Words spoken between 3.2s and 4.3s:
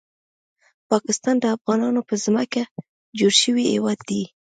شوی هیواد دی